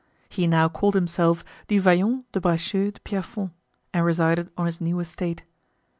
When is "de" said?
2.31-2.41, 2.89-2.99